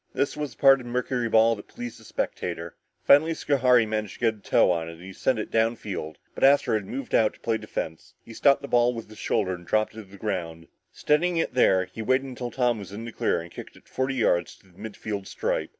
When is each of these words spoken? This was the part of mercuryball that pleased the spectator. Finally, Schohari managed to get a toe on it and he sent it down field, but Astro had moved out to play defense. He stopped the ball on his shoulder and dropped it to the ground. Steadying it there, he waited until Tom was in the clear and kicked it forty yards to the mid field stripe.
This 0.15 0.35
was 0.35 0.55
the 0.55 0.59
part 0.59 0.81
of 0.81 0.87
mercuryball 0.87 1.55
that 1.57 1.67
pleased 1.67 1.99
the 1.99 2.03
spectator. 2.03 2.75
Finally, 3.03 3.35
Schohari 3.35 3.85
managed 3.85 4.15
to 4.15 4.19
get 4.21 4.33
a 4.33 4.39
toe 4.39 4.71
on 4.71 4.89
it 4.89 4.93
and 4.93 5.01
he 5.03 5.13
sent 5.13 5.37
it 5.37 5.51
down 5.51 5.75
field, 5.75 6.17
but 6.33 6.43
Astro 6.43 6.73
had 6.73 6.87
moved 6.87 7.13
out 7.13 7.35
to 7.35 7.39
play 7.41 7.59
defense. 7.59 8.15
He 8.25 8.33
stopped 8.33 8.63
the 8.63 8.67
ball 8.67 8.97
on 8.97 9.03
his 9.07 9.17
shoulder 9.19 9.53
and 9.53 9.63
dropped 9.63 9.93
it 9.93 9.97
to 9.97 10.03
the 10.05 10.17
ground. 10.17 10.69
Steadying 10.91 11.37
it 11.37 11.53
there, 11.53 11.85
he 11.85 12.01
waited 12.01 12.25
until 12.25 12.49
Tom 12.49 12.79
was 12.79 12.91
in 12.91 13.05
the 13.05 13.11
clear 13.11 13.41
and 13.41 13.51
kicked 13.51 13.75
it 13.75 13.87
forty 13.87 14.15
yards 14.15 14.55
to 14.55 14.69
the 14.69 14.79
mid 14.79 14.97
field 14.97 15.27
stripe. 15.27 15.69